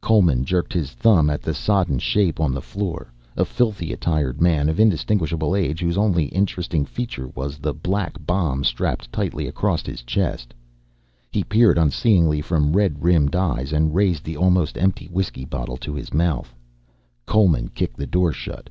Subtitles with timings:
[0.00, 4.70] Coleman jerked his thumb at the sodden shape on the floor; a filthily attired man
[4.70, 10.02] of indistinguishable age whose only interesting feature was the black bomb strapped tightly across his
[10.02, 10.54] chest.
[11.30, 15.92] He peered unseeingly from red rimmed eyes and raised the almost empty whiskey bottle to
[15.94, 16.54] his mouth.
[17.26, 18.70] Coleman kicked the door shut.